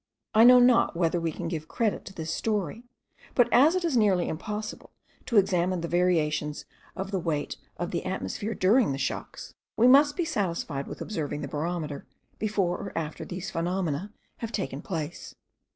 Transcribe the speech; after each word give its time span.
I 0.33 0.45
know 0.45 0.57
not 0.57 0.95
whether 0.97 1.21
we 1.21 1.31
can 1.31 1.47
give 1.47 1.67
credit 1.67 2.05
to 2.05 2.13
this 2.15 2.33
story; 2.33 2.85
but 3.35 3.47
as 3.53 3.75
it 3.75 3.85
is 3.85 3.95
nearly 3.95 4.29
impossible 4.29 4.89
to 5.27 5.37
examine 5.37 5.81
the 5.81 5.87
variations 5.87 6.65
of 6.95 7.11
the 7.11 7.19
weight 7.19 7.57
of 7.77 7.91
the 7.91 8.03
atmosphere 8.03 8.55
during 8.55 8.93
the 8.93 8.97
shocks, 8.97 9.53
we 9.77 9.85
must 9.87 10.17
be 10.17 10.25
satisfied 10.25 10.87
with 10.87 11.01
observing 11.01 11.41
the 11.41 11.47
barometer 11.47 12.07
before 12.39 12.79
or 12.79 12.97
after 12.97 13.23
these 13.23 13.51
phenomena 13.51 14.11
have 14.37 14.51
taken 14.51 14.81
place. 14.81 15.35